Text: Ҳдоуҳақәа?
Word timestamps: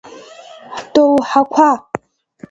Ҳдоуҳақәа? 0.75 1.69